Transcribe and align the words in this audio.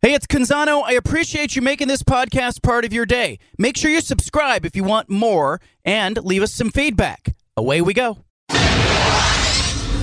Hey, 0.00 0.14
it's 0.14 0.28
Canzano. 0.28 0.84
I 0.84 0.92
appreciate 0.92 1.56
you 1.56 1.62
making 1.62 1.88
this 1.88 2.04
podcast 2.04 2.62
part 2.62 2.84
of 2.84 2.92
your 2.92 3.04
day. 3.04 3.40
Make 3.58 3.76
sure 3.76 3.90
you 3.90 4.00
subscribe 4.00 4.64
if 4.64 4.76
you 4.76 4.84
want 4.84 5.10
more 5.10 5.60
and 5.84 6.16
leave 6.24 6.40
us 6.40 6.52
some 6.52 6.70
feedback. 6.70 7.34
Away 7.56 7.80
we 7.82 7.94
go. 7.94 8.18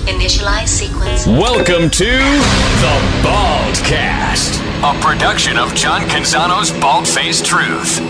Initialize 0.05 0.67
sequence. 0.67 1.25
Welcome 1.25 1.89
to 1.91 2.05
the 2.07 2.99
Baldcast, 3.23 4.59
a 4.83 5.01
production 5.01 5.57
of 5.57 5.73
John 5.75 6.01
Canzano's 6.09 6.71
Bald 6.81 7.07
Faced 7.07 7.45
Truth. 7.45 8.01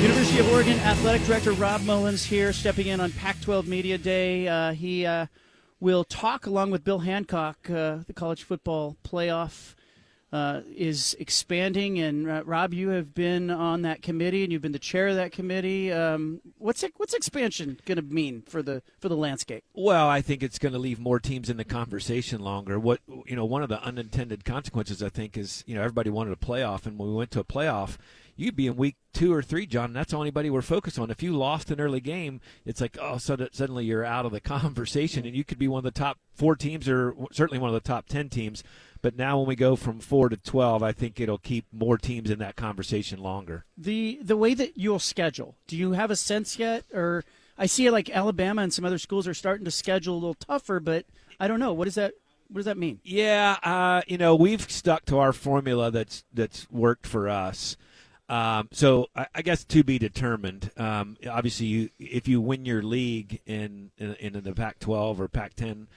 University 0.00 0.38
of 0.38 0.48
Oregon 0.52 0.78
Athletic 0.78 1.24
Director 1.24 1.50
Rob 1.50 1.80
Mullens 1.80 2.24
here, 2.24 2.52
stepping 2.52 2.86
in 2.86 3.00
on 3.00 3.10
Pac 3.10 3.40
12 3.40 3.66
Media 3.66 3.98
Day. 3.98 4.46
Uh, 4.46 4.70
he 4.74 5.04
uh, 5.04 5.26
will 5.80 6.04
talk 6.04 6.46
along 6.46 6.70
with 6.70 6.84
Bill 6.84 7.00
Hancock, 7.00 7.68
uh, 7.68 7.96
the 8.06 8.12
college 8.14 8.44
football 8.44 8.96
playoff 9.02 9.74
uh, 10.32 10.60
is 10.76 11.16
expanding. 11.18 11.98
And 11.98 12.30
uh, 12.30 12.42
Rob, 12.44 12.72
you 12.72 12.90
have 12.90 13.14
been 13.14 13.50
on 13.50 13.82
that 13.82 14.02
committee, 14.02 14.44
and 14.44 14.52
you've 14.52 14.62
been 14.62 14.72
the 14.72 14.78
chair 14.78 15.08
of 15.08 15.16
that 15.16 15.32
committee. 15.32 15.92
Um, 15.92 16.40
what's 16.58 16.82
it, 16.82 16.92
what's 16.96 17.14
expansion 17.14 17.78
going 17.84 17.96
to 17.96 18.02
mean 18.02 18.42
for 18.42 18.62
the 18.62 18.82
for 19.00 19.08
the 19.08 19.16
landscape? 19.16 19.64
Well, 19.74 20.08
I 20.08 20.20
think 20.20 20.42
it's 20.42 20.58
going 20.58 20.72
to 20.72 20.78
leave 20.78 21.00
more 21.00 21.18
teams 21.18 21.50
in 21.50 21.56
the 21.56 21.64
conversation 21.64 22.40
longer. 22.40 22.78
What 22.78 23.00
you 23.26 23.36
know, 23.36 23.44
one 23.44 23.62
of 23.62 23.68
the 23.68 23.82
unintended 23.82 24.44
consequences, 24.44 25.02
I 25.02 25.08
think, 25.08 25.36
is 25.36 25.64
you 25.66 25.74
know 25.74 25.80
everybody 25.80 26.10
wanted 26.10 26.32
a 26.32 26.36
playoff, 26.36 26.86
and 26.86 26.98
when 26.98 27.08
we 27.08 27.14
went 27.14 27.32
to 27.32 27.40
a 27.40 27.44
playoff, 27.44 27.96
you'd 28.36 28.56
be 28.56 28.68
in 28.68 28.76
week 28.76 28.96
two 29.12 29.32
or 29.32 29.42
three, 29.42 29.66
John. 29.66 29.92
That's 29.92 30.14
all 30.14 30.22
anybody 30.22 30.48
we're 30.48 30.62
focused 30.62 30.98
on. 30.98 31.10
If 31.10 31.22
you 31.22 31.36
lost 31.36 31.70
an 31.72 31.80
early 31.80 32.00
game, 32.00 32.40
it's 32.64 32.80
like 32.80 32.96
oh, 33.00 33.18
so 33.18 33.36
suddenly 33.52 33.84
you're 33.84 34.04
out 34.04 34.26
of 34.26 34.32
the 34.32 34.40
conversation, 34.58 35.26
and 35.26 35.34
you 35.34 35.44
could 35.44 35.58
be 35.58 35.66
one 35.66 35.78
of 35.78 35.84
the 35.84 35.90
top 35.90 36.18
four 36.34 36.54
teams, 36.54 36.88
or 36.88 37.14
certainly 37.32 37.58
one 37.58 37.68
of 37.68 37.74
the 37.74 37.80
top 37.80 38.06
ten 38.06 38.28
teams. 38.28 38.62
But 39.02 39.16
now 39.16 39.38
when 39.38 39.48
we 39.48 39.56
go 39.56 39.76
from 39.76 40.00
four 40.00 40.28
to 40.28 40.36
twelve, 40.36 40.82
I 40.82 40.92
think 40.92 41.20
it'll 41.20 41.38
keep 41.38 41.66
more 41.72 41.98
teams 41.98 42.30
in 42.30 42.38
that 42.40 42.56
conversation 42.56 43.20
longer. 43.20 43.64
The 43.76 44.18
the 44.22 44.36
way 44.36 44.54
that 44.54 44.76
you'll 44.76 44.98
schedule, 44.98 45.56
do 45.66 45.76
you 45.76 45.92
have 45.92 46.10
a 46.10 46.16
sense 46.16 46.58
yet, 46.58 46.84
or 46.92 47.24
I 47.56 47.66
see 47.66 47.90
like 47.90 48.10
Alabama 48.10 48.62
and 48.62 48.72
some 48.72 48.84
other 48.84 48.98
schools 48.98 49.28
are 49.28 49.34
starting 49.34 49.64
to 49.64 49.70
schedule 49.70 50.14
a 50.14 50.16
little 50.16 50.34
tougher, 50.34 50.80
but 50.80 51.06
I 51.38 51.48
don't 51.48 51.60
know. 51.60 51.72
What 51.72 51.84
does 51.84 51.94
that 51.96 52.14
what 52.48 52.56
does 52.56 52.64
that 52.64 52.78
mean? 52.78 53.00
Yeah, 53.04 53.58
uh, 53.62 54.02
you 54.08 54.18
know, 54.18 54.34
we've 54.34 54.70
stuck 54.70 55.04
to 55.06 55.18
our 55.18 55.32
formula 55.32 55.90
that's 55.90 56.24
that's 56.32 56.70
worked 56.70 57.06
for 57.06 57.28
us. 57.28 57.76
Um, 58.28 58.68
so 58.72 59.08
I, 59.14 59.26
I, 59.34 59.42
guess 59.42 59.64
to 59.64 59.82
be 59.82 59.98
determined. 59.98 60.70
Um, 60.76 61.16
obviously, 61.28 61.66
you 61.66 61.90
if 61.98 62.28
you 62.28 62.40
win 62.40 62.64
your 62.64 62.82
league 62.82 63.40
in 63.44 63.90
in, 63.98 64.14
in 64.14 64.44
the 64.44 64.52
Pac-12 64.52 65.18
or 65.18 65.26
Pac-10 65.26 65.88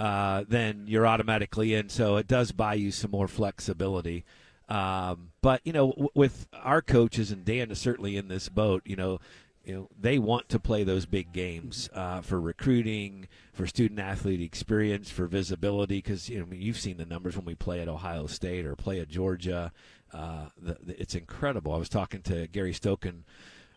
uh, 0.00 0.44
then 0.48 0.84
you're 0.88 1.06
automatically 1.06 1.74
in. 1.74 1.90
So 1.90 2.16
it 2.16 2.26
does 2.26 2.52
buy 2.52 2.74
you 2.74 2.90
some 2.90 3.10
more 3.10 3.28
flexibility. 3.28 4.24
Um, 4.68 5.32
but 5.42 5.60
you 5.64 5.74
know, 5.74 5.90
w- 5.90 6.08
with 6.14 6.46
our 6.54 6.80
coaches 6.80 7.30
and 7.30 7.44
Dan 7.44 7.70
is 7.70 7.78
certainly 7.78 8.16
in 8.16 8.28
this 8.28 8.48
boat. 8.48 8.82
You 8.86 8.96
know, 8.96 9.20
you 9.62 9.74
know 9.74 9.88
they 10.00 10.18
want 10.18 10.48
to 10.48 10.58
play 10.58 10.84
those 10.84 11.04
big 11.04 11.32
games 11.34 11.90
uh, 11.92 12.22
for 12.22 12.40
recruiting, 12.40 13.28
for 13.52 13.66
student 13.66 14.00
athlete 14.00 14.40
experience, 14.40 15.10
for 15.10 15.26
visibility. 15.26 15.98
Because 15.98 16.30
you 16.30 16.38
know, 16.38 16.46
I 16.46 16.48
mean, 16.48 16.62
you've 16.62 16.80
seen 16.80 16.96
the 16.96 17.04
numbers 17.04 17.36
when 17.36 17.44
we 17.44 17.54
play 17.54 17.80
at 17.80 17.88
Ohio 17.88 18.26
State 18.26 18.64
or 18.64 18.76
play 18.76 19.00
at 19.00 19.08
Georgia. 19.08 19.70
Uh, 20.14 20.46
the, 20.60 20.78
the, 20.82 21.00
it's 21.00 21.14
incredible. 21.14 21.74
I 21.74 21.78
was 21.78 21.90
talking 21.90 22.22
to 22.22 22.46
Gary 22.46 22.72
Stokan 22.72 23.24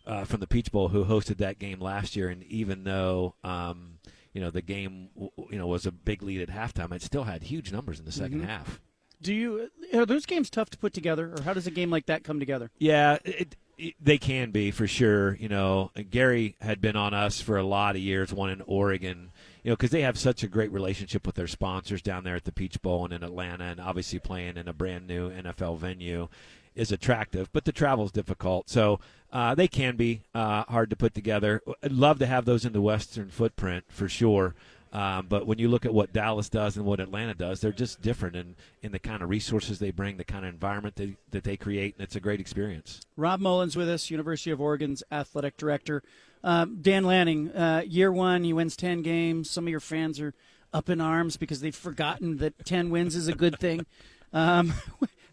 uh, 0.07 0.23
from 0.23 0.39
the 0.39 0.47
Peach 0.47 0.71
Bowl 0.71 0.87
who 0.87 1.03
hosted 1.03 1.37
that 1.37 1.59
game 1.59 1.81
last 1.81 2.15
year, 2.15 2.29
and 2.29 2.43
even 2.43 2.85
though 2.85 3.35
um, 3.43 3.97
you 4.33 4.41
know 4.41 4.49
the 4.49 4.61
game 4.61 5.09
you 5.49 5.57
know 5.57 5.67
was 5.67 5.85
a 5.85 5.91
big 5.91 6.23
lead 6.23 6.41
at 6.41 6.49
halftime, 6.49 6.91
it 6.91 7.01
still 7.01 7.23
had 7.23 7.43
huge 7.43 7.71
numbers 7.71 7.99
in 7.99 8.05
the 8.05 8.11
2nd 8.11 8.29
mm-hmm. 8.29 8.43
half. 8.43 8.81
Do 9.21 9.33
you 9.33 9.69
are 9.93 10.05
those 10.05 10.25
games 10.25 10.49
tough 10.49 10.69
to 10.71 10.77
put 10.77 10.93
together, 10.93 11.33
or 11.37 11.43
how 11.43 11.53
does 11.53 11.67
a 11.67 11.71
game 11.71 11.89
like 11.89 12.07
that 12.07 12.23
come 12.23 12.39
together? 12.39 12.71
Yeah, 12.77 13.19
it, 13.23 13.55
it, 13.77 13.95
they 14.01 14.17
can 14.17 14.51
be 14.51 14.71
for 14.71 14.85
sure. 14.87 15.35
You 15.35 15.49
know, 15.49 15.91
Gary 16.09 16.55
had 16.61 16.81
been 16.81 16.95
on 16.95 17.13
us 17.13 17.39
for 17.39 17.57
a 17.57 17.63
lot 17.63 17.95
of 17.95 18.01
years, 18.01 18.33
one 18.33 18.49
in 18.49 18.61
Oregon. 18.61 19.31
You 19.63 19.71
know, 19.71 19.75
because 19.77 19.91
they 19.91 20.01
have 20.01 20.19
such 20.19 20.43
a 20.43 20.49
great 20.49 20.73
relationship 20.73 21.25
with 21.25 21.35
their 21.35 21.47
sponsors 21.47 22.01
down 22.01 22.25
there 22.25 22.35
at 22.35 22.43
the 22.43 22.51
Peach 22.51 22.81
Bowl 22.81 23.05
and 23.05 23.13
in 23.13 23.23
Atlanta, 23.23 23.63
and 23.63 23.79
obviously 23.79 24.19
playing 24.19 24.57
in 24.57 24.67
a 24.67 24.73
brand 24.73 25.07
new 25.07 25.29
NFL 25.29 25.77
venue 25.77 26.27
is 26.75 26.91
attractive, 26.91 27.49
but 27.53 27.65
the 27.65 27.71
travel 27.71 28.05
is 28.05 28.11
difficult. 28.11 28.69
So 28.69 28.99
uh, 29.31 29.55
they 29.55 29.67
can 29.67 29.95
be 29.95 30.21
uh, 30.33 30.63
hard 30.63 30.89
to 30.89 30.95
put 30.95 31.13
together. 31.13 31.61
I'd 31.83 31.91
love 31.91 32.19
to 32.19 32.25
have 32.25 32.45
those 32.45 32.65
in 32.65 32.73
the 32.73 32.81
Western 32.81 33.29
footprint 33.29 33.85
for 33.89 34.07
sure. 34.07 34.55
Um, 34.93 35.25
but 35.27 35.47
when 35.47 35.57
you 35.57 35.69
look 35.69 35.87
at 35.87 35.93
what 35.93 36.13
Dallas 36.13 36.49
does 36.49 36.77
and 36.77 36.85
what 36.85 36.99
Atlanta 36.99 37.33
does, 37.33 37.61
they're 37.61 37.71
just 37.71 38.03
different 38.03 38.35
in, 38.35 38.55
in 38.83 38.91
the 38.91 38.99
kind 38.99 39.23
of 39.23 39.29
resources 39.29 39.79
they 39.79 39.89
bring, 39.89 40.17
the 40.17 40.23
kind 40.23 40.45
of 40.45 40.53
environment 40.53 40.97
they, 40.97 41.15
that 41.31 41.43
they 41.43 41.57
create, 41.57 41.95
and 41.95 42.03
it's 42.03 42.15
a 42.15 42.19
great 42.19 42.39
experience. 42.39 43.01
Rob 43.17 43.39
Mullens 43.39 43.75
with 43.75 43.89
us, 43.89 44.11
University 44.11 44.51
of 44.51 44.61
Oregon's 44.61 45.01
athletic 45.11 45.57
director. 45.57 46.03
Um, 46.43 46.77
Dan 46.79 47.05
Lanning, 47.05 47.49
uh, 47.53 47.81
year 47.87 48.11
one, 48.11 48.43
he 48.43 48.53
wins 48.53 48.75
10 48.75 49.01
games. 49.01 49.49
Some 49.49 49.65
of 49.65 49.71
your 49.71 49.79
fans 49.79 50.19
are 50.19 50.35
up 50.71 50.89
in 50.89 51.01
arms 51.01 51.37
because 51.37 51.61
they've 51.61 51.75
forgotten 51.75 52.37
that 52.37 52.63
10 52.63 52.91
wins 52.91 53.15
is 53.15 53.27
a 53.27 53.33
good 53.33 53.59
thing. 53.59 53.87
Um, 54.31 54.73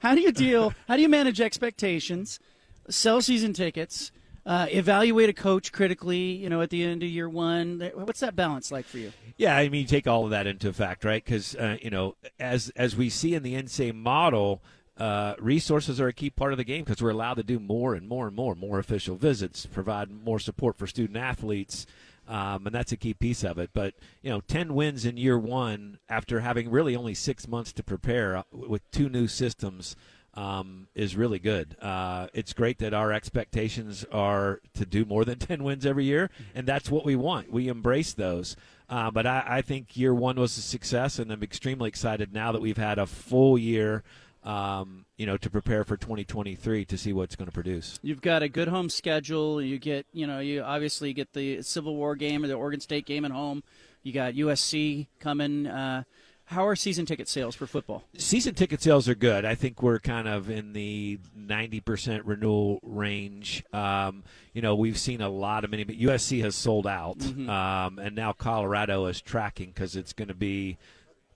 how 0.01 0.15
do 0.15 0.21
you 0.21 0.33
deal? 0.33 0.75
How 0.89 0.97
do 0.97 1.03
you 1.03 1.09
manage 1.09 1.41
expectations? 1.41 2.41
Sell 2.89 3.23
season 3.23 3.53
tickets. 3.53 4.13
Uh, 4.45 4.67
evaluate 4.71 5.29
a 5.29 5.33
coach 5.33 5.71
critically, 5.71 6.33
you 6.33 6.49
know, 6.49 6.63
at 6.63 6.71
the 6.71 6.83
end 6.83 7.03
of 7.03 7.09
year 7.09 7.29
one. 7.29 7.91
What's 7.95 8.21
that 8.21 8.35
balance 8.35 8.73
like 8.73 8.87
for 8.87 8.99
you? 8.99 9.13
Yeah, 9.37 9.55
I 9.57 9.69
mean, 9.69 9.87
take 9.87 10.07
all 10.07 10.25
of 10.25 10.31
that 10.31 10.47
into 10.47 10.69
effect, 10.69 11.05
right? 11.05 11.23
Because 11.23 11.55
uh, 11.55 11.77
you 11.81 11.91
know, 11.91 12.17
as 12.39 12.71
as 12.75 12.97
we 12.97 13.11
see 13.11 13.35
in 13.35 13.43
the 13.43 13.55
NSA 13.55 13.95
model, 13.95 14.63
uh, 14.97 15.35
resources 15.39 16.01
are 16.01 16.09
a 16.09 16.13
key 16.13 16.31
part 16.31 16.53
of 16.53 16.59
the 16.59 16.65
game 16.65 16.85
because 16.85 17.03
we're 17.03 17.11
allowed 17.11 17.35
to 17.35 17.43
do 17.43 17.59
more 17.59 17.95
and 17.95 18.09
more 18.09 18.27
and 18.27 18.37
more, 18.37 18.55
more 18.55 18.79
official 18.79 19.17
visits, 19.17 19.67
provide 19.67 20.11
more 20.11 20.39
support 20.39 20.77
for 20.77 20.87
student 20.87 21.17
athletes, 21.17 21.87
um, 22.31 22.65
and 22.67 22.75
that's 22.75 22.93
a 22.93 22.97
key 22.97 23.13
piece 23.13 23.43
of 23.43 23.59
it. 23.59 23.71
But 23.75 23.95
you 24.23 24.31
know, 24.31 24.41
ten 24.41 24.75
wins 24.75 25.05
in 25.05 25.17
year 25.17 25.37
one 25.37 25.99
after 26.09 26.41
having 26.41 26.71
really 26.71 26.95
only 26.95 27.13
six 27.13 27.49
months 27.49 27.73
to 27.75 27.83
prepare 27.83 28.37
uh, 28.37 28.43
with 28.53 28.89
two 28.93 29.09
new 29.09 29.27
systems 29.27 29.97
um, 30.35 30.87
is 30.95 31.17
really 31.17 31.41
good. 31.41 31.77
Uh, 31.83 32.29
it's 32.33 32.53
great 32.53 32.79
that 32.79 32.95
our 32.95 33.13
expectations 33.13 34.07
are 34.13 34.61
to 34.75 34.87
do 34.87 35.05
more 35.05 35.25
than 35.25 35.39
ten 35.41 35.65
wins 35.65 35.85
every 35.85 36.05
year, 36.05 36.31
and 36.55 36.69
that's 36.69 36.89
what 36.89 37.05
we 37.05 37.17
want. 37.17 37.53
We 37.53 37.67
embrace 37.67 38.13
those. 38.13 38.55
Uh, 38.89 39.11
but 39.11 39.27
I, 39.27 39.45
I 39.47 39.63
think 39.63 39.97
year 39.97 40.15
one 40.15 40.37
was 40.37 40.57
a 40.57 40.63
success, 40.63 41.19
and 41.19 41.33
I'm 41.33 41.43
extremely 41.43 41.89
excited 41.89 42.33
now 42.33 42.53
that 42.53 42.61
we've 42.61 42.77
had 42.77 42.99
a 42.99 43.07
full 43.07 43.59
year 43.59 44.05
um, 44.43 45.05
you 45.17 45.27
know, 45.27 45.37
to 45.37 45.51
prepare 45.51 45.85
for 45.85 45.97
2023 45.97 46.85
to 46.87 46.99
see 46.99 47.13
what's 47.13 47.37
going 47.37 47.47
to 47.47 47.53
produce. 47.53 47.99
You've 48.03 48.23
got 48.23 48.43
a 48.43 48.49
good 48.49 48.69
home 48.69 48.89
schedule. 48.89 49.61
You 49.61 49.79
get, 49.79 50.07
you 50.13 50.27
know, 50.27 50.41
you 50.41 50.63
obviously 50.63 51.13
get 51.13 51.33
the 51.33 51.63
Civil 51.63 51.97
War 51.97 52.17
game 52.17 52.45
or 52.45 52.49
the 52.49 52.55
Oregon 52.55 52.81
State 52.81 53.07
game 53.07 53.25
at 53.25 53.31
home. 53.31 53.63
You 54.03 54.13
got 54.13 54.35
USC 54.35 55.09
coming. 55.19 55.67
Uh, 55.67 56.05
how 56.47 56.67
are 56.67 56.75
season 56.75 57.07
ticket 57.07 57.29
sales 57.29 57.55
for 57.55 57.67
football? 57.67 58.03
Season 58.17 58.55
ticket 58.55 58.83
sales 58.83 59.09
are 59.09 59.15
good. 59.15 59.45
I 59.45 59.55
think 59.55 59.83
we're 59.83 60.01
kind 60.01 60.27
of 60.27 60.51
in 60.51 60.73
the 60.73 61.21
90% 61.39 62.23
renewal 62.25 62.81
range. 62.83 63.63
Um, 63.73 64.25
you 64.53 64.63
know, 64.63 64.75
we've 64.75 64.99
seen 64.99 65.21
a 65.21 65.29
lot 65.29 65.63
of 65.65 65.71
many, 65.71 65.85
but 65.85 65.97
USC 65.97 66.41
has 66.43 66.57
sold 66.57 66.89
out. 66.89 67.19
Mm-hmm. 67.19 67.49
Um, 67.49 68.01
and 68.01 68.17
now 68.17 68.33
Colorado 68.33 69.07
is 69.07 69.21
tracking 69.21 69.69
because 69.69 69.95
it's 69.95 70.13
going 70.13 70.29
to 70.29 70.35
be– 70.35 70.79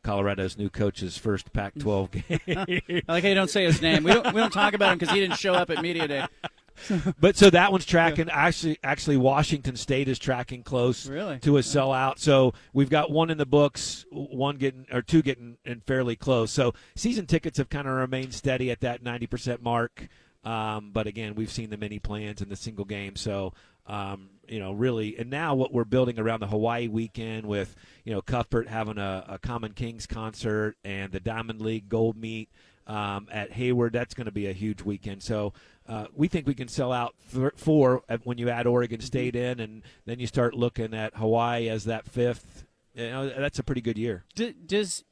Colorado's 0.04 0.56
new 0.56 0.70
coach's 0.70 1.18
first 1.18 1.52
Pac-12 1.52 2.10
game. 2.46 3.02
I 3.08 3.12
like 3.12 3.24
how 3.24 3.28
you 3.28 3.34
don't 3.34 3.50
say 3.50 3.64
his 3.64 3.82
name. 3.82 4.04
We 4.04 4.12
don't 4.12 4.32
we 4.32 4.40
don't 4.40 4.52
talk 4.52 4.74
about 4.74 4.92
him 4.92 4.98
because 4.98 5.12
he 5.12 5.18
didn't 5.18 5.38
show 5.38 5.54
up 5.54 5.70
at 5.70 5.82
media 5.82 6.06
day. 6.06 6.26
but 7.20 7.36
so 7.36 7.50
that 7.50 7.72
one's 7.72 7.86
tracking. 7.86 8.28
Actually, 8.30 8.78
actually, 8.82 9.16
Washington 9.16 9.76
State 9.76 10.08
is 10.08 10.18
tracking 10.18 10.62
close 10.62 11.08
really? 11.08 11.38
to 11.40 11.56
a 11.56 11.60
sellout. 11.60 12.18
So 12.18 12.52
we've 12.72 12.90
got 12.90 13.10
one 13.10 13.30
in 13.30 13.38
the 13.38 13.46
books, 13.46 14.04
one 14.10 14.56
getting 14.56 14.86
or 14.92 15.02
two 15.02 15.22
getting 15.22 15.56
and 15.64 15.82
fairly 15.84 16.16
close. 16.16 16.50
So 16.50 16.74
season 16.94 17.26
tickets 17.26 17.58
have 17.58 17.68
kind 17.68 17.88
of 17.88 17.94
remained 17.94 18.34
steady 18.34 18.70
at 18.70 18.80
that 18.80 19.02
ninety 19.02 19.26
percent 19.26 19.62
mark. 19.62 20.08
Um, 20.44 20.90
but 20.92 21.06
again, 21.06 21.34
we've 21.34 21.50
seen 21.50 21.70
the 21.70 21.78
many 21.78 21.98
plans 21.98 22.42
and 22.42 22.50
the 22.50 22.56
single 22.56 22.84
game. 22.84 23.16
So 23.16 23.54
um, 23.86 24.30
you 24.48 24.58
know, 24.58 24.72
really, 24.72 25.16
and 25.18 25.30
now 25.30 25.54
what 25.54 25.72
we're 25.72 25.84
building 25.84 26.18
around 26.18 26.40
the 26.40 26.46
Hawaii 26.46 26.88
weekend 26.88 27.46
with, 27.46 27.74
you 28.04 28.12
know, 28.12 28.20
Cuthbert 28.20 28.68
having 28.68 28.98
a, 28.98 29.24
a 29.28 29.38
Common 29.38 29.72
Kings 29.72 30.06
concert 30.06 30.76
and 30.84 31.12
the 31.12 31.20
Diamond 31.20 31.60
League 31.60 31.88
Gold 31.88 32.16
Meet 32.16 32.50
um, 32.86 33.28
at 33.30 33.52
Hayward, 33.52 33.92
that's 33.92 34.14
going 34.14 34.26
to 34.26 34.32
be 34.32 34.46
a 34.46 34.52
huge 34.52 34.82
weekend. 34.82 35.22
So 35.22 35.52
uh, 35.88 36.06
we 36.14 36.28
think 36.28 36.46
we 36.46 36.54
can 36.54 36.68
sell 36.68 36.92
out 36.92 37.14
th- 37.32 37.52
four 37.56 38.02
when 38.24 38.38
you 38.38 38.50
add 38.50 38.66
Oregon 38.66 38.98
mm-hmm. 38.98 39.06
State 39.06 39.36
in, 39.36 39.60
and 39.60 39.82
then 40.06 40.18
you 40.18 40.26
start 40.26 40.54
looking 40.54 40.94
at 40.94 41.16
Hawaii 41.16 41.68
as 41.68 41.84
that 41.84 42.06
fifth. 42.06 42.64
You 42.94 43.10
know, 43.10 43.28
that's 43.28 43.58
a 43.58 43.62
pretty 43.62 43.80
good 43.80 43.98
year. 43.98 44.24
D- 44.34 44.54
does 44.66 45.04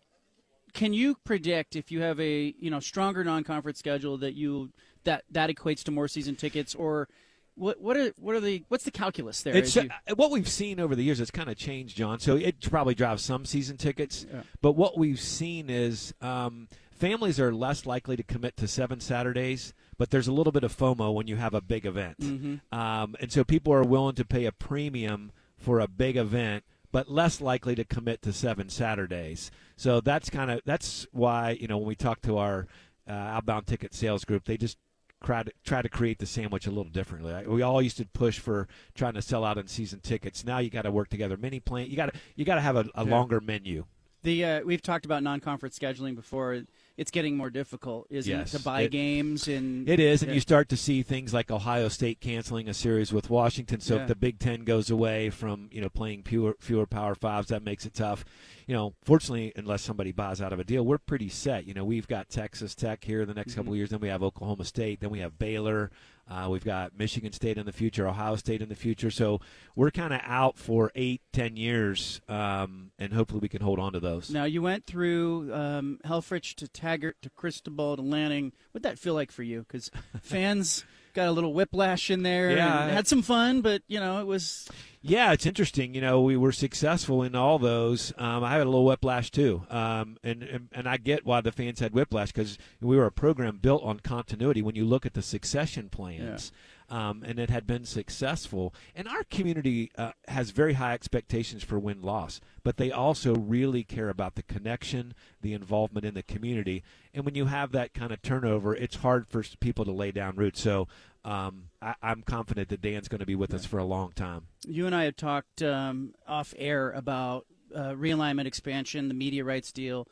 can 0.72 0.92
you 0.92 1.16
predict 1.24 1.76
if 1.76 1.90
you 1.90 2.00
have 2.00 2.18
a 2.20 2.54
you 2.58 2.70
know 2.70 2.80
stronger 2.80 3.24
non-conference 3.24 3.78
schedule 3.78 4.16
that 4.18 4.34
you 4.34 4.70
that 5.04 5.24
that 5.30 5.50
equates 5.50 5.82
to 5.84 5.90
more 5.90 6.08
season 6.08 6.36
tickets 6.36 6.74
or 6.74 7.08
what 7.54 7.80
what 7.80 7.96
are 7.96 8.12
what 8.18 8.34
are 8.34 8.40
the 8.40 8.64
what's 8.68 8.84
the 8.84 8.90
calculus 8.90 9.42
there? 9.42 9.56
It's 9.56 9.74
you... 9.76 9.88
uh, 10.08 10.14
what 10.14 10.30
we've 10.30 10.48
seen 10.48 10.80
over 10.80 10.94
the 10.94 11.02
years. 11.02 11.20
It's 11.20 11.30
kind 11.30 11.48
of 11.48 11.56
changed, 11.56 11.96
John. 11.96 12.18
So 12.18 12.36
it 12.36 12.60
probably 12.70 12.94
drives 12.94 13.22
some 13.22 13.44
season 13.44 13.76
tickets, 13.76 14.26
yeah. 14.32 14.42
but 14.60 14.72
what 14.72 14.98
we've 14.98 15.20
seen 15.20 15.68
is 15.68 16.14
um, 16.20 16.68
families 16.90 17.38
are 17.38 17.52
less 17.52 17.86
likely 17.86 18.16
to 18.16 18.22
commit 18.22 18.56
to 18.58 18.68
seven 18.68 19.00
Saturdays, 19.00 19.74
but 19.98 20.10
there's 20.10 20.28
a 20.28 20.32
little 20.32 20.52
bit 20.52 20.64
of 20.64 20.76
FOMO 20.76 21.12
when 21.12 21.26
you 21.26 21.36
have 21.36 21.54
a 21.54 21.60
big 21.60 21.84
event, 21.86 22.18
Mm-hmm. 22.18 22.78
um, 22.78 23.16
and 23.20 23.30
so 23.30 23.44
people 23.44 23.72
are 23.72 23.84
willing 23.84 24.14
to 24.14 24.24
pay 24.24 24.46
a 24.46 24.52
premium 24.52 25.32
for 25.56 25.80
a 25.80 25.88
big 25.88 26.16
event, 26.16 26.64
but 26.90 27.10
less 27.10 27.40
likely 27.40 27.74
to 27.74 27.84
commit 27.84 28.22
to 28.22 28.32
seven 28.32 28.68
Saturdays. 28.68 29.50
So 29.76 30.00
that's 30.00 30.30
kind 30.30 30.50
of 30.50 30.60
that's 30.64 31.06
why 31.12 31.56
you 31.60 31.68
know 31.68 31.78
when 31.78 31.88
we 31.88 31.94
talk 31.96 32.22
to 32.22 32.38
our 32.38 32.66
uh, 33.08 33.12
outbound 33.12 33.66
ticket 33.66 33.94
sales 33.94 34.24
group, 34.24 34.44
they 34.44 34.56
just 34.56 34.78
try 35.22 35.42
to 35.42 35.52
try 35.64 35.82
to 35.82 35.88
create 35.88 36.18
the 36.18 36.26
sandwich 36.26 36.66
a 36.66 36.70
little 36.70 36.84
differently. 36.92 37.46
We 37.46 37.62
all 37.62 37.80
used 37.82 37.96
to 37.98 38.04
push 38.06 38.38
for 38.38 38.68
trying 38.94 39.14
to 39.14 39.22
sell 39.22 39.44
out 39.44 39.58
in 39.58 39.66
season 39.68 40.00
tickets. 40.00 40.44
Now 40.44 40.58
you 40.58 40.70
got 40.70 40.82
to 40.82 40.90
work 40.90 41.08
together. 41.08 41.36
Mini 41.36 41.60
plan. 41.60 41.88
You 41.88 41.96
got 41.96 42.12
to 42.12 42.20
you 42.36 42.44
got 42.44 42.56
to 42.56 42.60
have 42.60 42.76
a, 42.76 42.86
a 42.94 43.04
Yeah. 43.04 43.10
longer 43.10 43.40
menu. 43.40 43.84
The 44.24 44.44
uh, 44.44 44.60
we've 44.64 44.80
talked 44.82 45.04
about 45.04 45.24
non-conference 45.24 45.76
scheduling 45.78 46.14
before. 46.14 46.62
It's 46.96 47.10
getting 47.10 47.36
more 47.36 47.50
difficult, 47.50 48.06
isn't 48.10 48.30
Yes, 48.30 48.54
it, 48.54 48.58
to 48.58 48.62
buy 48.62 48.82
it- 48.82 48.90
games 48.92 49.48
and 49.48 49.88
It 49.88 49.98
is, 49.98 50.22
and 50.22 50.28
Yeah. 50.30 50.34
you 50.34 50.40
start 50.40 50.68
to 50.68 50.76
see 50.76 51.02
things 51.02 51.34
like 51.34 51.50
Ohio 51.50 51.88
State 51.88 52.20
canceling 52.20 52.68
a 52.68 52.74
series 52.74 53.12
with 53.12 53.30
Washington. 53.30 53.80
So 53.80 53.96
Yeah. 53.96 54.02
if 54.02 54.08
the 54.08 54.14
Big 54.14 54.38
Ten 54.38 54.62
goes 54.62 54.90
away 54.90 55.30
from 55.30 55.68
you 55.72 55.80
know 55.80 55.88
playing 55.88 56.22
fewer 56.22 56.54
fewer 56.60 56.86
Power 56.86 57.14
Fives, 57.16 57.48
that 57.48 57.64
makes 57.64 57.84
it 57.84 57.94
tough. 57.94 58.24
You 58.66 58.74
know, 58.74 58.94
fortunately, 59.04 59.52
unless 59.56 59.82
somebody 59.82 60.12
buys 60.12 60.40
out 60.40 60.52
of 60.52 60.60
a 60.60 60.64
deal, 60.64 60.84
we're 60.84 60.98
pretty 60.98 61.28
set. 61.28 61.66
You 61.66 61.74
know, 61.74 61.84
we've 61.84 62.06
got 62.06 62.28
Texas 62.28 62.74
Tech 62.74 63.04
here 63.04 63.22
in 63.22 63.28
the 63.28 63.34
next 63.34 63.52
Mm-hmm. 63.52 63.60
couple 63.60 63.72
of 63.72 63.76
years. 63.76 63.90
Then 63.90 64.00
we 64.00 64.08
have 64.08 64.22
Oklahoma 64.22 64.64
State. 64.64 65.00
Then 65.00 65.10
we 65.10 65.18
have 65.20 65.38
Baylor. 65.38 65.90
Uh, 66.30 66.48
we've 66.48 66.64
got 66.64 66.96
Michigan 66.96 67.32
State 67.32 67.58
in 67.58 67.66
the 67.66 67.72
future, 67.72 68.06
Ohio 68.08 68.36
State 68.36 68.62
in 68.62 68.68
the 68.68 68.76
future. 68.76 69.10
So 69.10 69.40
we're 69.74 69.90
kind 69.90 70.14
of 70.14 70.20
out 70.24 70.56
for 70.56 70.92
eight, 70.94 71.20
ten 71.32 71.56
years, 71.56 72.20
um, 72.28 72.92
and 72.98 73.12
hopefully 73.12 73.40
we 73.40 73.48
can 73.48 73.60
hold 73.60 73.80
on 73.80 73.92
to 73.94 74.00
those. 74.00 74.30
Now 74.30 74.44
you 74.44 74.62
went 74.62 74.86
through 74.86 75.52
um, 75.52 75.98
Helfrich 76.06 76.54
to 76.54 76.68
Taggart 76.68 77.16
to 77.22 77.30
Cristobal 77.30 77.96
to 77.96 78.02
Lanning. 78.02 78.52
What'd 78.70 78.84
that 78.84 78.98
feel 79.00 79.14
like 79.14 79.32
for 79.32 79.42
you? 79.42 79.66
Because 79.66 79.90
fans 80.22 80.84
got 81.12 81.28
a 81.28 81.32
little 81.32 81.52
whiplash 81.52 82.10
in 82.10 82.22
there. 82.22 82.56
Yeah, 82.56 82.84
and 82.84 82.92
had 82.92 83.06
some 83.06 83.22
fun, 83.22 83.60
but 83.60 83.82
you 83.88 84.00
know 84.00 84.20
it 84.20 84.26
was 84.26 84.68
Yeah, 85.00 85.32
it's 85.32 85.46
interesting. 85.46 85.94
You 85.94 86.00
know, 86.00 86.20
we 86.20 86.36
were 86.36 86.52
successful 86.52 87.22
in 87.22 87.34
all 87.34 87.58
those. 87.58 88.12
Um, 88.18 88.44
I 88.44 88.52
had 88.52 88.62
a 88.62 88.64
little 88.64 88.84
whiplash 88.84 89.30
too, 89.30 89.64
um, 89.70 90.16
and, 90.22 90.42
and 90.42 90.68
and 90.72 90.88
I 90.88 90.96
get 90.96 91.26
why 91.26 91.40
the 91.40 91.52
fans 91.52 91.80
had 91.80 91.92
whiplash 91.92 92.32
because 92.32 92.58
we 92.80 92.96
were 92.96 93.06
a 93.06 93.12
program 93.12 93.58
built 93.58 93.82
on 93.82 94.00
continuity. 94.00 94.62
When 94.62 94.74
you 94.76 94.84
look 94.84 95.04
at 95.06 95.14
the 95.14 95.22
succession 95.22 95.88
plans, 95.88 96.52
um, 96.92 97.22
and 97.26 97.38
it 97.38 97.48
had 97.50 97.66
been 97.66 97.84
successful, 97.84 98.74
and 98.94 99.08
our 99.08 99.24
community 99.24 99.90
uh, 99.96 100.12
has 100.28 100.50
very 100.50 100.74
high 100.74 100.92
expectations 100.92 101.64
for 101.64 101.78
win 101.78 102.02
loss, 102.02 102.40
but 102.62 102.76
they 102.76 102.92
also 102.92 103.34
really 103.34 103.82
care 103.82 104.08
about 104.10 104.34
the 104.34 104.42
connection, 104.42 105.14
the 105.40 105.54
involvement 105.54 106.04
in 106.04 106.14
the 106.14 106.22
community, 106.22 106.82
and 107.14 107.24
when 107.24 107.34
you 107.34 107.46
have 107.46 107.72
that 107.72 107.94
kind 107.94 108.12
of 108.12 108.20
turnover, 108.22 108.76
it's 108.76 108.96
hard 108.96 109.26
for 109.26 109.42
people 109.60 109.84
to 109.84 109.92
lay 109.92 110.12
down 110.12 110.36
roots. 110.36 110.60
So. 110.60 110.86
Um, 111.24 111.68
I, 111.80 111.94
I'm 112.02 112.22
confident 112.22 112.68
that 112.70 112.80
Dan's 112.82 113.06
going 113.06 113.20
to 113.20 113.26
be 113.26 113.36
with 113.36 113.54
us 113.54 113.64
for 113.64 113.78
a 113.78 113.84
long 113.84 114.10
time. 114.10 114.48
you 114.66 114.86
and 114.86 114.92
I 114.92 115.04
have 115.04 115.14
talked 115.14 115.62
um, 115.62 116.14
off 116.26 116.52
air 116.58 116.90
about 116.90 117.46
uh, 117.72 117.92
realignment 117.92 118.46
expansion, 118.46 119.06
the 119.06 119.14
media 119.14 119.44
rights 119.44 119.70
deal. 119.70 120.08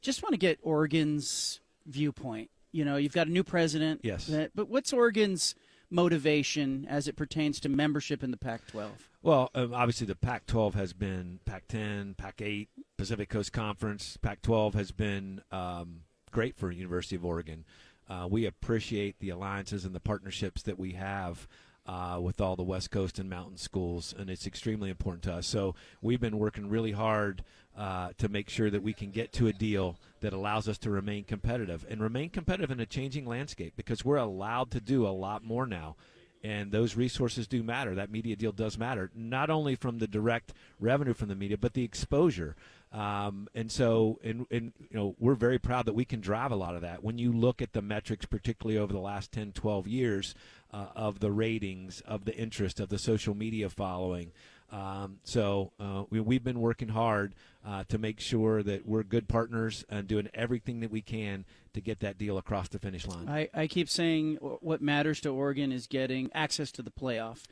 Just 0.00 0.22
want 0.22 0.32
to 0.32 0.38
get 0.38 0.58
Oregon's 0.62 1.60
viewpoint. 1.84 2.48
You 2.72 2.86
know, 2.86 2.96
you've 2.96 3.12
got 3.12 3.26
a 3.26 3.30
new 3.30 3.44
president. 3.44 4.00
Yes. 4.04 4.26
that- 4.28 4.52
but 4.54 4.70
what's 4.70 4.90
Oregon's 4.94 5.54
motivation 5.94 6.86
as 6.88 7.06
it 7.08 7.16
pertains 7.16 7.60
to 7.60 7.68
membership 7.68 8.22
in 8.22 8.30
the 8.30 8.36
Pac-12? 8.36 8.90
Well, 9.22 9.50
um, 9.54 9.72
obviously 9.72 10.06
the 10.06 10.16
Pac-12 10.16 10.74
has 10.74 10.92
been 10.92 11.40
Pac-10, 11.46 12.16
Pac-8, 12.16 12.68
Pacific 12.98 13.28
Coast 13.28 13.52
Conference. 13.52 14.18
Pac-12 14.20 14.74
has 14.74 14.90
been 14.90 15.40
um, 15.50 16.00
great 16.30 16.56
for 16.56 16.70
University 16.70 17.16
of 17.16 17.24
Oregon. 17.24 17.64
Uh, 18.08 18.28
we 18.30 18.44
appreciate 18.44 19.18
the 19.20 19.30
alliances 19.30 19.84
and 19.84 19.94
the 19.94 20.00
partnerships 20.00 20.62
that 20.62 20.78
we 20.78 20.92
have 20.92 21.48
uh, 21.86 22.18
with 22.20 22.40
all 22.40 22.56
the 22.56 22.62
West 22.62 22.90
Coast 22.90 23.18
and 23.18 23.30
mountain 23.30 23.56
schools, 23.56 24.14
and 24.18 24.28
it's 24.28 24.46
extremely 24.46 24.90
important 24.90 25.22
to 25.24 25.32
us. 25.32 25.46
So 25.46 25.74
we've 26.02 26.20
been 26.20 26.38
working 26.38 26.68
really 26.68 26.92
hard 26.92 27.44
uh, 27.76 28.10
to 28.18 28.28
make 28.28 28.48
sure 28.48 28.70
that 28.70 28.82
we 28.82 28.92
can 28.92 29.10
get 29.10 29.32
to 29.32 29.48
a 29.48 29.52
deal 29.52 29.96
that 30.20 30.32
allows 30.32 30.68
us 30.68 30.78
to 30.78 30.90
remain 30.90 31.24
competitive 31.24 31.84
and 31.88 32.00
remain 32.00 32.30
competitive 32.30 32.70
in 32.70 32.80
a 32.80 32.86
changing 32.86 33.26
landscape 33.26 33.74
because 33.76 34.04
we're 34.04 34.16
allowed 34.16 34.70
to 34.70 34.80
do 34.80 35.06
a 35.06 35.08
lot 35.08 35.42
more 35.42 35.66
now 35.66 35.96
and 36.44 36.70
those 36.70 36.94
resources 36.94 37.48
do 37.48 37.62
matter. 37.62 37.94
That 37.94 38.10
media 38.10 38.36
deal 38.36 38.52
does 38.52 38.76
matter, 38.76 39.10
not 39.14 39.48
only 39.48 39.74
from 39.74 39.98
the 39.98 40.06
direct 40.06 40.52
revenue 40.78 41.14
from 41.14 41.28
the 41.28 41.34
media, 41.34 41.56
but 41.56 41.72
the 41.72 41.82
exposure. 41.82 42.54
Um, 42.94 43.48
and 43.56 43.72
so, 43.72 44.20
and, 44.22 44.46
and 44.52 44.72
you 44.78 44.96
know, 44.96 45.16
we're 45.18 45.34
very 45.34 45.58
proud 45.58 45.86
that 45.86 45.94
we 45.94 46.04
can 46.04 46.20
drive 46.20 46.52
a 46.52 46.56
lot 46.56 46.76
of 46.76 46.82
that. 46.82 47.02
When 47.02 47.18
you 47.18 47.32
look 47.32 47.60
at 47.60 47.72
the 47.72 47.82
metrics, 47.82 48.24
particularly 48.24 48.78
over 48.78 48.92
the 48.92 49.00
last 49.00 49.32
10, 49.32 49.50
12 49.50 49.88
years, 49.88 50.34
uh, 50.72 50.86
of 50.94 51.18
the 51.18 51.32
ratings, 51.32 52.02
of 52.06 52.24
the 52.24 52.36
interest, 52.36 52.78
of 52.78 52.90
the 52.90 52.98
social 52.98 53.34
media 53.34 53.68
following. 53.68 54.30
Um, 54.70 55.18
so 55.24 55.72
uh, 55.78 56.04
we, 56.10 56.20
we've 56.20 56.42
been 56.42 56.60
working 56.60 56.88
hard 56.88 57.34
uh, 57.66 57.84
to 57.88 57.98
make 57.98 58.20
sure 58.20 58.62
that 58.62 58.86
we're 58.86 59.02
good 59.02 59.28
partners 59.28 59.84
and 59.88 60.06
doing 60.06 60.28
everything 60.32 60.80
that 60.80 60.90
we 60.90 61.00
can 61.00 61.44
to 61.74 61.80
get 61.80 62.00
that 62.00 62.16
deal 62.16 62.38
across 62.38 62.68
the 62.68 62.78
finish 62.78 63.06
line. 63.06 63.28
I, 63.28 63.48
I 63.54 63.66
keep 63.66 63.88
saying 63.88 64.36
what 64.36 64.80
matters 64.80 65.20
to 65.20 65.30
Oregon 65.30 65.72
is 65.72 65.86
getting 65.86 66.30
access 66.32 66.70
to 66.72 66.82
the 66.82 66.90
playoff. 66.90 67.44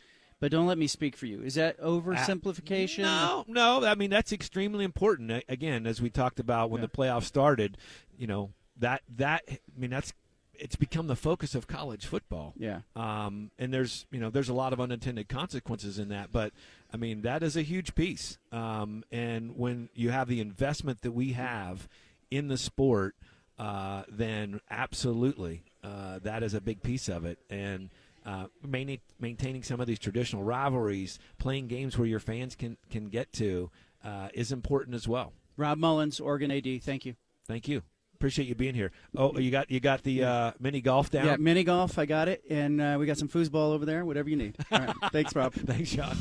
But 0.42 0.50
don't 0.50 0.66
let 0.66 0.76
me 0.76 0.88
speak 0.88 1.14
for 1.16 1.26
you. 1.26 1.40
Is 1.40 1.54
that 1.54 1.80
oversimplification? 1.80 3.04
No, 3.04 3.44
no. 3.46 3.86
I 3.86 3.94
mean 3.94 4.10
that's 4.10 4.32
extremely 4.32 4.84
important. 4.84 5.44
Again, 5.48 5.86
as 5.86 6.02
we 6.02 6.10
talked 6.10 6.40
about 6.40 6.68
when 6.68 6.80
Yeah. 6.82 6.88
the 6.88 6.92
playoffs 6.92 7.26
started, 7.26 7.78
you 8.18 8.26
know 8.26 8.50
that 8.76 9.02
that 9.16 9.44
I 9.48 9.58
mean 9.76 9.90
that's 9.90 10.12
it's 10.54 10.74
become 10.74 11.06
the 11.06 11.14
focus 11.14 11.54
of 11.54 11.68
college 11.68 12.06
football. 12.06 12.54
Yeah. 12.56 12.80
Um, 12.96 13.52
and 13.56 13.72
there's 13.72 14.04
you 14.10 14.18
know 14.18 14.30
there's 14.30 14.48
a 14.48 14.52
lot 14.52 14.72
of 14.72 14.80
unintended 14.80 15.28
consequences 15.28 16.00
in 16.00 16.08
that, 16.08 16.32
but 16.32 16.52
I 16.92 16.96
mean 16.96 17.22
that 17.22 17.44
is 17.44 17.56
a 17.56 17.62
huge 17.62 17.94
piece. 17.94 18.38
Um, 18.50 19.04
and 19.12 19.56
when 19.56 19.90
you 19.94 20.10
have 20.10 20.26
the 20.26 20.40
investment 20.40 21.02
that 21.02 21.12
we 21.12 21.34
have 21.34 21.88
in 22.32 22.48
the 22.48 22.58
sport, 22.58 23.14
uh, 23.60 24.02
then 24.08 24.60
absolutely 24.68 25.62
uh, 25.84 26.18
that 26.24 26.42
is 26.42 26.52
a 26.52 26.60
big 26.60 26.82
piece 26.82 27.08
of 27.08 27.24
it. 27.24 27.38
And 27.48 27.90
uh, 28.24 28.46
main- 28.66 29.00
maintaining 29.20 29.62
some 29.62 29.80
of 29.80 29.86
these 29.86 29.98
traditional 29.98 30.42
rivalries, 30.44 31.18
playing 31.38 31.68
games 31.68 31.98
where 31.98 32.06
your 32.06 32.20
fans 32.20 32.54
can 32.54 32.76
can 32.90 33.06
get 33.08 33.32
to, 33.34 33.70
uh, 34.04 34.28
is 34.34 34.52
important 34.52 34.94
as 34.94 35.06
well. 35.08 35.32
Rob 35.56 35.78
Mullens, 35.78 36.20
Oregon 36.20 36.50
AD. 36.50 36.82
Thank 36.82 37.04
you. 37.06 37.14
Thank 37.46 37.68
you. 37.68 37.82
Appreciate 38.14 38.46
you 38.46 38.54
being 38.54 38.74
here. 38.74 38.92
Oh, 39.16 39.36
you 39.38 39.50
got 39.50 39.70
you 39.70 39.80
got 39.80 40.02
the 40.04 40.22
uh, 40.24 40.52
mini 40.60 40.80
golf 40.80 41.10
down. 41.10 41.26
Yeah, 41.26 41.36
mini 41.38 41.64
golf. 41.64 41.98
I 41.98 42.06
got 42.06 42.28
it, 42.28 42.42
and 42.48 42.80
uh, 42.80 42.96
we 42.98 43.04
got 43.06 43.18
some 43.18 43.28
foosball 43.28 43.72
over 43.72 43.84
there. 43.84 44.04
Whatever 44.04 44.30
you 44.30 44.36
need. 44.36 44.56
All 44.70 44.78
right. 44.78 44.94
Thanks, 45.12 45.34
Rob. 45.34 45.52
Thanks, 45.54 45.90
Sean. 45.90 46.16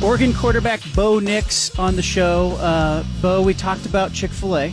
Oregon 0.00 0.32
quarterback 0.32 0.80
Bo 0.94 1.18
Nix 1.18 1.76
on 1.76 1.96
the 1.96 2.02
show. 2.02 2.52
Uh, 2.60 3.02
Bo, 3.20 3.42
we 3.42 3.52
talked 3.52 3.84
about 3.84 4.12
Chick 4.12 4.30
Fil 4.30 4.56
A. 4.56 4.66
I 4.66 4.70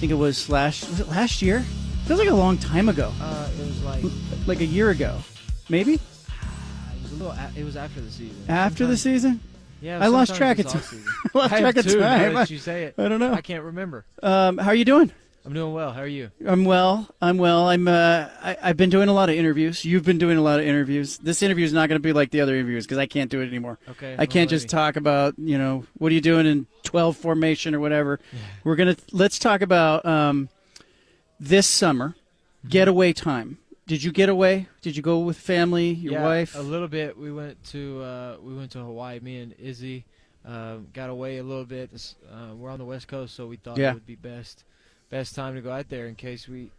think 0.00 0.10
it 0.12 0.14
was 0.16 0.48
last 0.48 0.88
was 0.88 1.00
it 1.00 1.08
last 1.08 1.42
year? 1.42 1.60
Feels 2.06 2.20
like 2.20 2.30
a 2.30 2.34
long 2.34 2.56
time 2.56 2.88
ago, 2.88 3.12
Uh, 3.20 3.50
it 3.58 3.66
was 3.66 3.82
like 3.82 4.04
like 4.46 4.60
a 4.60 4.64
year 4.64 4.88
ago, 4.90 5.18
maybe 5.68 5.94
it 5.94 6.00
was 7.02 7.12
a 7.12 7.16
little. 7.16 7.32
A- 7.32 7.50
it 7.56 7.64
was 7.64 7.76
after 7.76 8.00
the 8.00 8.10
season. 8.10 8.36
after 8.48 8.86
the 8.86 8.96
season. 8.96 9.40
Yeah, 9.82 9.98
I 10.02 10.06
lost 10.08 10.34
track 10.34 10.58
of 10.58 10.66
time. 10.68 10.82
I 11.34 11.38
lost 11.38 11.52
I 11.52 11.60
track 11.60 11.76
have 11.76 11.86
of 11.86 11.92
too, 11.92 12.00
now 12.00 12.16
time. 12.18 12.34
that 12.34 12.50
you 12.50 12.58
say 12.58 12.84
it. 12.84 12.94
I 12.98 13.08
don't 13.08 13.20
know. 13.20 13.32
I 13.34 13.42
can't 13.42 13.62
remember. 13.64 14.04
Um, 14.22 14.56
how 14.58 14.70
are 14.70 14.74
you 14.74 14.84
doing? 14.86 15.12
I'm 15.44 15.52
doing 15.52 15.72
well. 15.74 15.92
How 15.92 16.00
are 16.00 16.06
you? 16.08 16.32
I'm 16.44 16.64
well. 16.64 17.08
I'm 17.22 17.36
well. 17.38 17.68
I'm. 17.68 17.86
Uh, 17.86 18.28
I, 18.42 18.56
I've 18.60 18.76
been 18.76 18.90
doing 18.90 19.08
a 19.08 19.12
lot 19.12 19.28
of 19.28 19.36
interviews. 19.36 19.84
You've 19.84 20.02
been 20.04 20.18
doing 20.18 20.38
a 20.38 20.42
lot 20.42 20.58
of 20.58 20.66
interviews. 20.66 21.18
This 21.18 21.40
interview 21.42 21.64
is 21.64 21.72
not 21.72 21.88
going 21.88 22.00
to 22.00 22.02
be 22.02 22.12
like 22.12 22.30
the 22.30 22.40
other 22.40 22.56
interviews 22.56 22.84
because 22.84 22.98
I 22.98 23.06
can't 23.06 23.30
do 23.30 23.40
it 23.42 23.46
anymore. 23.46 23.78
Okay. 23.90 24.16
I 24.18 24.26
can't 24.26 24.50
just 24.50 24.68
talk 24.68 24.96
about 24.96 25.34
you 25.38 25.56
know 25.56 25.84
what 25.98 26.10
are 26.10 26.14
you 26.16 26.20
doing 26.20 26.46
in 26.46 26.66
12 26.82 27.16
formation 27.16 27.74
or 27.76 27.80
whatever. 27.80 28.18
We're 28.64 28.74
gonna 28.76 28.96
let's 29.12 29.38
talk 29.38 29.60
about 29.60 30.04
um, 30.06 30.48
this 31.38 31.66
summer 31.66 32.16
Mm-hmm. 32.64 32.68
getaway 32.72 33.12
time. 33.12 33.58
Did 33.86 34.02
you 34.02 34.10
get 34.10 34.28
away? 34.28 34.66
Did 34.82 34.96
you 34.96 35.02
go 35.02 35.20
with 35.20 35.38
family, 35.38 35.90
your 35.90 36.14
yeah, 36.14 36.24
wife? 36.24 36.56
A 36.56 36.60
little 36.60 36.88
bit. 36.88 37.16
We 37.16 37.32
went 37.32 37.62
to 37.66 38.02
uh, 38.02 38.36
we 38.42 38.54
went 38.54 38.72
to 38.72 38.80
Hawaii. 38.80 39.20
Me 39.20 39.38
and 39.38 39.54
Izzy 39.60 40.04
um, 40.44 40.88
got 40.92 41.08
away 41.08 41.38
a 41.38 41.44
little 41.44 41.64
bit. 41.64 41.90
Uh, 42.30 42.54
we're 42.56 42.70
on 42.70 42.78
the 42.78 42.84
West 42.84 43.06
Coast, 43.06 43.34
so 43.34 43.46
we 43.46 43.56
thought 43.56 43.78
Yeah. 43.78 43.90
it 43.90 43.94
would 43.94 44.06
be 44.06 44.16
best 44.16 44.64
best 45.08 45.36
time 45.36 45.54
to 45.54 45.60
go 45.60 45.70
out 45.70 45.88
there 45.88 46.08
in 46.08 46.16
case 46.16 46.48
we 46.48 46.70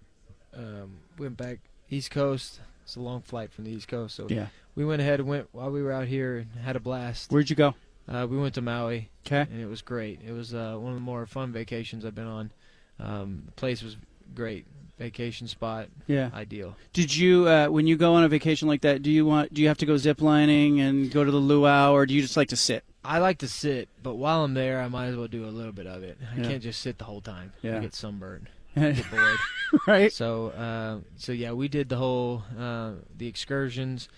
um, 0.53 0.97
went 1.17 1.37
back 1.37 1.59
East 1.89 2.11
Coast. 2.11 2.59
It's 2.83 2.97
a 2.97 2.99
long 3.01 3.21
flight 3.21 3.53
from 3.53 3.63
the 3.63 3.71
East 3.71 3.87
Coast, 3.87 4.15
so 4.15 4.27
yeah. 4.29 4.47
we 4.75 4.85
went 4.85 5.01
ahead 5.01 5.19
and 5.19 5.29
went 5.29 5.47
while 5.53 5.69
we 5.71 5.81
were 5.81 5.91
out 5.91 6.07
here 6.07 6.37
and 6.37 6.63
had 6.63 6.75
a 6.75 6.79
blast. 6.79 7.31
Where'd 7.31 7.49
you 7.49 7.55
go? 7.55 7.75
Uh, 8.07 8.25
we 8.29 8.37
went 8.37 8.53
to 8.55 8.61
Maui. 8.61 9.09
Okay. 9.25 9.41
and 9.41 9.61
it 9.61 9.65
was 9.65 9.81
great. 9.81 10.21
It 10.25 10.31
was 10.31 10.53
uh, 10.53 10.77
one 10.77 10.93
of 10.93 10.97
the 10.97 11.03
more 11.03 11.25
fun 11.25 11.51
vacations 11.51 12.05
I've 12.05 12.15
been 12.15 12.27
on. 12.27 12.51
Um, 12.99 13.43
the 13.45 13.51
place 13.51 13.83
was 13.83 13.97
great, 14.33 14.65
vacation 14.97 15.47
spot, 15.47 15.87
Yeah. 16.07 16.29
ideal. 16.33 16.75
Did 16.93 17.15
you 17.15 17.47
uh, 17.47 17.67
when 17.67 17.87
you 17.87 17.97
go 17.97 18.13
on 18.15 18.23
a 18.23 18.27
vacation 18.29 18.67
like 18.67 18.81
that? 18.81 19.01
Do 19.03 19.11
you 19.11 19.25
want? 19.25 19.53
Do 19.53 19.61
you 19.61 19.67
have 19.67 19.77
to 19.79 19.85
go 19.85 19.93
ziplining 19.93 20.79
and 20.79 21.11
go 21.11 21.23
to 21.23 21.31
the 21.31 21.37
luau, 21.37 21.93
or 21.93 22.05
do 22.05 22.13
you 22.13 22.21
just 22.21 22.37
like 22.37 22.49
to 22.49 22.55
sit? 22.55 22.83
I 23.03 23.19
like 23.19 23.37
to 23.39 23.47
sit, 23.47 23.87
but 24.03 24.15
while 24.15 24.43
I'm 24.43 24.53
there, 24.53 24.81
I 24.81 24.87
might 24.89 25.07
as 25.07 25.15
well 25.15 25.27
do 25.27 25.45
a 25.45 25.47
little 25.49 25.71
bit 25.71 25.87
of 25.87 26.03
it. 26.03 26.17
I 26.35 26.41
Yeah. 26.41 26.47
can't 26.49 26.63
just 26.63 26.81
sit 26.81 26.97
the 26.97 27.05
whole 27.05 27.21
time. 27.21 27.53
Yeah. 27.61 27.77
I 27.77 27.79
get 27.79 27.95
sunburned. 27.95 28.49
get 28.75 29.09
bored. 29.09 29.37
right? 29.87 30.11
So, 30.11 30.47
uh, 30.49 30.99
so 31.15 31.31
yeah, 31.31 31.51
we 31.53 31.67
did 31.67 31.89
the 31.89 31.95
whole 31.97 32.43
uh, 32.59 32.91
the 33.17 33.27
excursions. 33.27 34.09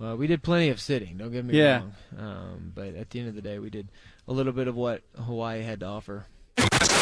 Uh, 0.00 0.14
we 0.16 0.26
did 0.26 0.42
plenty 0.42 0.68
of 0.68 0.78
sitting. 0.80 1.16
Don't 1.16 1.32
get 1.32 1.44
me 1.46 1.56
Yeah. 1.58 1.78
wrong. 1.78 1.92
Um, 2.18 2.72
but 2.74 2.94
at 2.94 3.08
the 3.10 3.20
end 3.20 3.28
of 3.30 3.34
the 3.34 3.40
day, 3.40 3.58
we 3.58 3.70
did 3.70 3.88
a 4.26 4.32
little 4.34 4.52
bit 4.52 4.68
of 4.68 4.76
what 4.76 5.00
Hawaii 5.16 5.62
had 5.62 5.80
to 5.80 5.86
offer. 5.86 6.26